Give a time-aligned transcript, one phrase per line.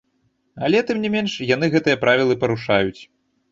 [0.67, 3.01] Але, тым не менш, яны гэтыя правілы парушаюць.